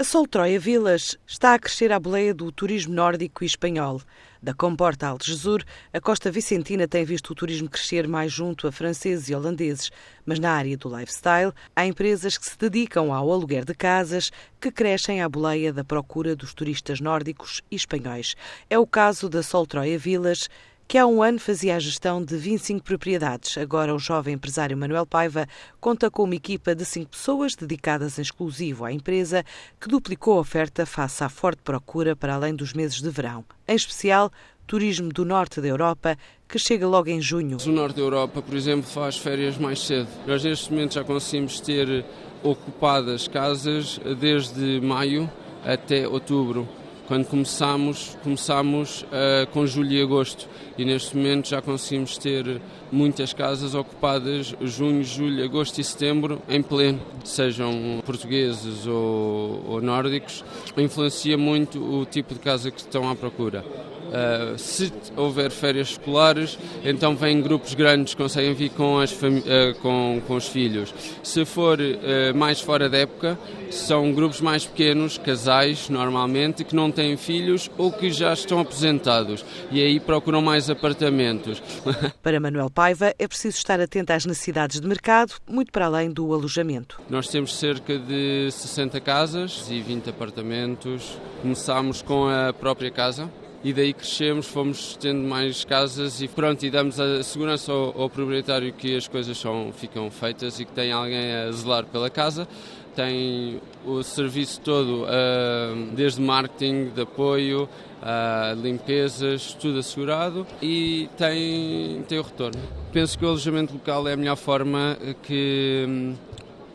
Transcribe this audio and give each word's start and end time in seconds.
A 0.00 0.02
Soltroia 0.02 0.58
Vilas 0.58 1.14
está 1.26 1.52
a 1.52 1.58
crescer 1.58 1.92
à 1.92 2.00
boleia 2.00 2.32
do 2.32 2.50
turismo 2.50 2.94
nórdico 2.94 3.44
e 3.44 3.46
espanhol. 3.46 4.00
Da 4.42 4.54
Comporta 4.54 5.06
a 5.06 5.10
Algesur, 5.10 5.62
a 5.92 6.00
costa 6.00 6.30
vicentina 6.30 6.88
tem 6.88 7.04
visto 7.04 7.28
o 7.28 7.34
turismo 7.34 7.68
crescer 7.68 8.08
mais 8.08 8.32
junto 8.32 8.66
a 8.66 8.72
franceses 8.72 9.28
e 9.28 9.34
holandeses, 9.34 9.90
mas 10.24 10.38
na 10.38 10.52
área 10.52 10.74
do 10.74 10.88
lifestyle 10.88 11.52
há 11.76 11.84
empresas 11.84 12.38
que 12.38 12.46
se 12.46 12.56
dedicam 12.56 13.12
ao 13.12 13.30
aluguer 13.30 13.62
de 13.62 13.74
casas 13.74 14.30
que 14.58 14.72
crescem 14.72 15.20
à 15.20 15.28
boleia 15.28 15.70
da 15.70 15.84
procura 15.84 16.34
dos 16.34 16.54
turistas 16.54 16.98
nórdicos 16.98 17.60
e 17.70 17.76
espanhóis. 17.76 18.34
É 18.70 18.78
o 18.78 18.86
caso 18.86 19.28
da 19.28 19.42
Soltroia 19.42 19.98
Vilas, 19.98 20.48
que 20.90 20.98
há 20.98 21.06
um 21.06 21.22
ano 21.22 21.38
fazia 21.38 21.76
a 21.76 21.78
gestão 21.78 22.20
de 22.20 22.36
25 22.36 22.82
propriedades. 22.82 23.56
Agora, 23.56 23.94
o 23.94 23.98
jovem 24.00 24.34
empresário 24.34 24.76
Manuel 24.76 25.06
Paiva 25.06 25.46
conta 25.80 26.10
com 26.10 26.24
uma 26.24 26.34
equipa 26.34 26.74
de 26.74 26.84
cinco 26.84 27.10
pessoas 27.10 27.54
dedicadas 27.54 28.18
em 28.18 28.22
exclusivo 28.22 28.84
à 28.84 28.92
empresa, 28.92 29.44
que 29.80 29.86
duplicou 29.86 30.36
a 30.36 30.40
oferta 30.40 30.84
face 30.84 31.22
à 31.22 31.28
forte 31.28 31.62
procura 31.62 32.16
para 32.16 32.34
além 32.34 32.56
dos 32.56 32.72
meses 32.72 33.00
de 33.00 33.08
verão. 33.08 33.44
Em 33.68 33.76
especial, 33.76 34.32
turismo 34.66 35.10
do 35.10 35.24
norte 35.24 35.60
da 35.60 35.68
Europa, 35.68 36.18
que 36.48 36.58
chega 36.58 36.88
logo 36.88 37.08
em 37.08 37.20
junho. 37.20 37.58
O 37.64 37.70
norte 37.70 37.94
da 37.94 38.02
Europa, 38.02 38.42
por 38.42 38.56
exemplo, 38.56 38.90
faz 38.90 39.16
férias 39.16 39.56
mais 39.56 39.78
cedo. 39.86 40.08
Nós, 40.26 40.42
neste 40.42 40.72
momento, 40.72 40.94
já 40.94 41.04
conseguimos 41.04 41.60
ter 41.60 42.04
ocupadas 42.42 43.28
casas 43.28 44.00
desde 44.18 44.80
maio 44.80 45.30
até 45.64 46.08
outubro. 46.08 46.79
Quando 47.10 47.26
começámos, 47.26 48.16
começámos 48.22 49.02
uh, 49.02 49.44
com 49.52 49.66
julho 49.66 49.90
e 49.90 50.00
agosto 50.00 50.48
e 50.78 50.84
neste 50.84 51.16
momento 51.16 51.48
já 51.48 51.60
conseguimos 51.60 52.16
ter 52.16 52.60
muitas 52.92 53.32
casas 53.32 53.74
ocupadas 53.74 54.54
junho, 54.62 55.02
julho, 55.02 55.44
agosto 55.44 55.80
e 55.80 55.82
setembro 55.82 56.40
em 56.48 56.62
pleno, 56.62 57.00
sejam 57.24 58.00
portugueses 58.06 58.86
ou, 58.86 59.60
ou 59.66 59.82
nórdicos. 59.82 60.44
Influencia 60.76 61.36
muito 61.36 61.82
o 61.82 62.04
tipo 62.04 62.32
de 62.32 62.38
casa 62.38 62.70
que 62.70 62.78
estão 62.78 63.10
à 63.10 63.16
procura. 63.16 63.64
Uh, 64.10 64.58
se 64.58 64.92
houver 65.16 65.52
férias 65.52 65.90
escolares, 65.90 66.58
então 66.84 67.14
vêm 67.14 67.40
grupos 67.40 67.74
grandes, 67.74 68.12
conseguem 68.12 68.54
vir 68.54 68.70
com, 68.70 68.98
as 68.98 69.12
uh, 69.12 69.74
com, 69.80 70.20
com 70.26 70.34
os 70.34 70.48
filhos. 70.48 70.92
Se 71.22 71.44
for 71.44 71.78
uh, 71.78 72.36
mais 72.36 72.60
fora 72.60 72.88
da 72.88 72.98
época, 72.98 73.38
são 73.70 74.12
grupos 74.12 74.40
mais 74.40 74.66
pequenos, 74.66 75.16
casais 75.16 75.88
normalmente, 75.88 76.64
que 76.64 76.74
não 76.74 76.90
têm 76.90 77.16
filhos 77.16 77.70
ou 77.78 77.92
que 77.92 78.10
já 78.10 78.32
estão 78.32 78.58
aposentados 78.58 79.44
e 79.70 79.80
aí 79.80 80.00
procuram 80.00 80.42
mais 80.42 80.68
apartamentos. 80.68 81.62
Para 82.20 82.40
Manuel 82.40 82.68
Paiva, 82.68 83.14
é 83.16 83.28
preciso 83.28 83.58
estar 83.58 83.80
atento 83.80 84.12
às 84.12 84.26
necessidades 84.26 84.80
de 84.80 84.88
mercado, 84.88 85.34
muito 85.48 85.70
para 85.70 85.86
além 85.86 86.10
do 86.10 86.34
alojamento. 86.34 87.00
Nós 87.08 87.28
temos 87.28 87.56
cerca 87.56 87.96
de 87.96 88.50
60 88.50 89.00
casas 89.00 89.66
e 89.70 89.80
20 89.80 90.10
apartamentos. 90.10 91.16
Começámos 91.42 92.02
com 92.02 92.28
a 92.28 92.52
própria 92.52 92.90
casa 92.90 93.30
e 93.62 93.72
daí 93.72 93.92
crescemos, 93.92 94.46
fomos 94.46 94.96
tendo 94.96 95.20
mais 95.28 95.64
casas 95.64 96.22
e 96.22 96.28
pronto, 96.28 96.64
e 96.64 96.70
damos 96.70 96.98
a 96.98 97.22
segurança 97.22 97.70
ao, 97.72 98.02
ao 98.02 98.10
proprietário 98.10 98.72
que 98.72 98.96
as 98.96 99.06
coisas 99.06 99.36
são, 99.36 99.72
ficam 99.72 100.10
feitas 100.10 100.58
e 100.58 100.64
que 100.64 100.72
tem 100.72 100.92
alguém 100.92 101.32
a 101.32 101.52
zelar 101.52 101.84
pela 101.84 102.08
casa. 102.08 102.48
Tem 102.96 103.60
o 103.84 104.02
serviço 104.02 104.60
todo, 104.62 105.04
uh, 105.04 105.94
desde 105.94 106.20
marketing, 106.20 106.90
de 106.94 107.02
apoio, 107.02 107.68
uh, 108.02 108.60
limpezas, 108.60 109.54
tudo 109.54 109.78
assegurado 109.78 110.46
e 110.60 111.08
tem, 111.16 112.02
tem 112.08 112.18
o 112.18 112.22
retorno. 112.22 112.60
Penso 112.92 113.18
que 113.18 113.24
o 113.24 113.28
alojamento 113.28 113.74
local 113.74 114.08
é 114.08 114.14
a 114.14 114.16
melhor 114.16 114.36
forma 114.36 114.98
que 115.22 116.14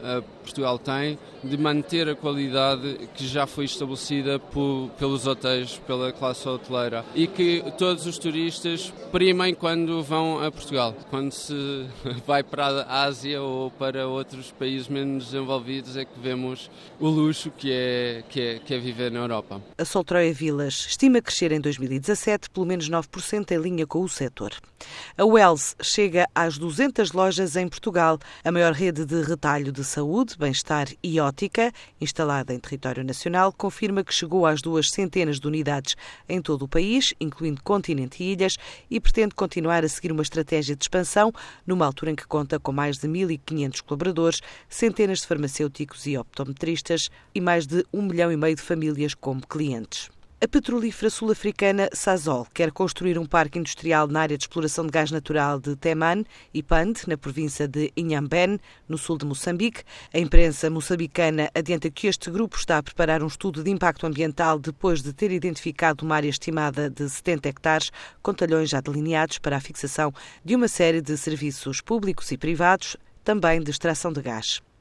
uh, 0.02 0.23
Portugal 0.46 0.78
tem 0.78 1.18
de 1.44 1.58
manter 1.58 2.08
a 2.08 2.16
qualidade 2.16 3.10
que 3.14 3.28
já 3.28 3.46
foi 3.46 3.66
estabelecida 3.66 4.40
por, 4.40 4.90
pelos 4.98 5.26
hotéis, 5.28 5.78
pela 5.86 6.12
classe 6.12 6.48
hoteleira 6.48 7.04
e 7.14 7.28
que 7.28 7.64
todos 7.78 8.06
os 8.06 8.18
turistas 8.18 8.94
primem 9.12 9.54
quando 9.54 10.02
vão 10.04 10.44
a 10.44 10.52
Portugal. 10.52 10.96
Quando 11.10 11.32
se 11.32 11.86
vai 12.26 12.44
para 12.44 12.84
a 12.84 13.04
Ásia 13.04 13.42
ou 13.42 13.72
para 13.72 14.08
outros 14.08 14.52
países 14.52 14.88
menos 14.88 15.26
desenvolvidos 15.26 15.98
é 15.98 16.05
que 16.05 16.20
vemos 16.20 16.70
o 17.00 17.08
luxo 17.08 17.52
que 17.52 17.72
é, 17.72 18.23
que 18.30 18.42
é, 18.42 18.60
que 18.60 18.73
é 18.73 18.78
viver 18.78 19.11
na 19.11 19.20
Europa. 19.20 19.61
A 19.78 19.86
Soltroia 19.86 20.34
Vilas 20.34 20.86
estima 20.88 21.22
crescer 21.22 21.52
em 21.52 21.60
2017 21.60 22.50
pelo 22.50 22.66
menos 22.66 22.89
9% 22.89 23.52
em 23.52 23.58
linha 23.58 23.88
com 23.88 24.02
o 24.02 24.10
setor. 24.10 24.52
A 25.17 25.26
Wells 25.26 25.76
chega 25.82 26.28
às 26.36 26.58
200 26.58 27.11
lojas 27.11 27.55
em 27.55 27.67
Portugal, 27.67 28.20
a 28.44 28.52
maior 28.52 28.73
rede 28.73 29.05
de 29.05 29.22
retalho 29.22 29.72
de 29.72 29.84
bem-estar 30.36 30.88
e 31.04 31.20
ótica, 31.20 31.72
instalada 32.00 32.54
em 32.54 32.60
território 32.60 33.04
nacional, 33.04 33.52
confirma 33.52 34.04
que 34.04 34.14
chegou 34.14 34.46
às 34.46 34.62
duas 34.62 34.90
centenas 34.90 35.40
de 35.40 35.48
unidades 35.48 35.96
em 36.28 36.42
todo 36.42 36.64
o 36.64 36.68
país, 36.68 37.14
incluindo 37.20 37.62
continente 37.64 38.23
e 38.23 38.34
ilhas, 38.34 38.58
e 38.90 39.00
pretende 39.00 39.36
continuar 39.36 39.84
a 39.84 39.90
seguir 39.90 40.12
uma 40.12 40.22
estratégia 40.22 40.76
de 40.76 40.84
expansão, 40.84 41.32
numa 41.66 41.86
altura 41.86 42.12
em 42.12 42.16
que 42.16 42.26
conta 42.28 42.60
com 42.60 42.72
mais 42.72 42.98
de 42.98 43.08
1.500 43.08 43.82
colaboradores, 43.82 44.42
centenas 44.70 45.20
de 45.20 45.28
farmacêuticos 45.28 46.06
e 46.06 46.18
optometristas 46.18 47.10
e 47.34 47.42
mais 47.42 47.66
de 47.67 47.86
um 47.94 48.02
milhão 48.02 48.32
e 48.32 48.38
meio 48.38 48.56
de 48.56 48.62
famílias 48.62 49.14
como 49.14 49.46
clientes. 49.46 50.14
A 50.45 50.48
petrolífera 50.48 51.10
sul-africana 51.10 51.89
Sasol 51.92 52.45
quer 52.54 52.72
construir 52.72 53.17
um 53.17 53.26
parque 53.26 53.58
industrial 53.58 54.08
na 54.08 54.22
área 54.22 54.38
de 54.38 54.44
exploração 54.44 54.86
de 54.86 54.92
gás 54.92 55.10
natural 55.10 55.60
de 55.60 55.76
Teman 55.76 56.23
e 56.54 56.61
Pand, 56.61 56.94
na 57.08 57.17
província 57.17 57.67
de 57.67 57.92
Inhambane, 57.98 58.61
no 58.88 58.95
sul 58.95 59.17
de 59.17 59.26
Moçambique. 59.26 59.82
A 60.14 60.20
imprensa 60.20 60.70
moçambicana 60.70 61.50
adianta 61.55 61.89
que 61.89 62.05
este 62.05 62.30
grupo 62.30 62.58
está 62.58 62.78
a 62.78 62.84
preparar 62.84 63.23
um 63.23 63.28
estudo 63.28 63.64
de 63.64 63.72
impacto 63.72 64.05
ambiental 64.05 64.60
depois 64.60 65.02
de 65.02 65.14
ter 65.14 65.32
identificado 65.32 66.05
uma 66.05 66.16
área 66.16 66.30
estimada 66.30 66.92
de 66.92 67.10
70 67.10 67.50
hectares, 67.50 67.92
com 68.22 68.32
talhões 68.32 68.70
já 68.70 68.80
delineados 68.80 69.39
para 69.39 69.58
a 69.58 69.60
fixação 69.60 70.14
de 70.44 70.55
uma 70.55 70.67
série 70.67 71.02
de 71.02 71.17
serviços 71.17 71.82
públicos 71.82 72.32
e 72.32 72.38
privados, 72.38 72.98
também 73.23 73.64
de 73.64 73.72
extração 73.72 74.14
de 74.14 74.22
gás. 74.22 74.61